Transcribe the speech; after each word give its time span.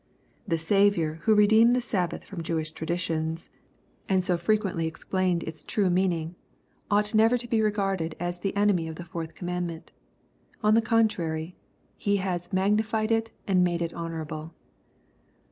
The 0.47 0.57
Saviour 0.57 1.19
who 1.25 1.35
redeemed 1.35 1.75
the 1.75 1.79
Sabbath 1.79 2.23
from 2.23 2.41
Jewish 2.41 2.71
traditions, 2.71 3.51
and 4.09 4.25
so 4.25 4.35
frequently 4.35 4.87
explained 4.87 5.43
its 5.43 5.63
tme 5.63 5.63
LUKE, 5.63 5.67
CHAP. 5.67 5.75
VI. 5.75 6.01
163 6.01 6.01
meaning, 6.01 6.35
ought 6.89 7.13
never 7.13 7.37
to 7.37 7.47
be 7.47 7.61
regarded 7.61 8.15
as 8.19 8.39
the 8.39 8.55
enemy 8.55 8.87
of 8.87 8.95
the 8.95 9.05
fourth 9.05 9.35
coa.mandment. 9.35 9.91
On 10.63 10.73
the 10.73 10.81
contrary, 10.81 11.55
He 11.97 12.17
has 12.17 12.51
magnified 12.51 13.11
it, 13.11 13.29
and 13.47 13.63
made 13.63 13.83
it 13.83 13.93
honorable." 13.93 14.55